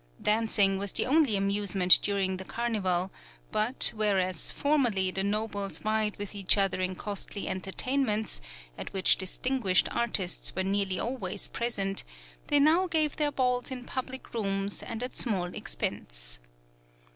Dancing 0.19 0.79
was 0.79 0.93
the 0.93 1.05
only 1.05 1.35
amusement 1.35 1.99
during 2.01 2.37
the 2.37 2.43
carnival, 2.43 3.11
but, 3.51 3.91
whereas, 3.93 4.49
formerly 4.51 5.11
the 5.11 5.23
nobles 5.23 5.77
vied 5.77 6.17
with 6.17 6.33
each 6.33 6.57
other 6.57 6.81
in 6.81 6.95
costly 6.95 7.47
entertainments, 7.47 8.41
at 8.79 8.91
which 8.93 9.15
distinguished 9.15 9.87
artists 9.91 10.55
were 10.55 10.63
nearly 10.63 10.97
always 10.99 11.47
present, 11.47 12.03
they 12.47 12.59
now 12.59 12.87
gave 12.87 13.17
their 13.17 13.31
balls 13.31 13.69
in 13.69 13.85
public 13.85 14.33
rooms 14.33 14.81
and 14.81 15.03
at 15.03 15.15
small 15.15 15.45
expense. 15.53 16.39